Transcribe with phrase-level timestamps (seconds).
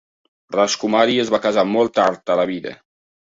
[0.55, 2.75] Rajkumari es va casar molt tard a la vida.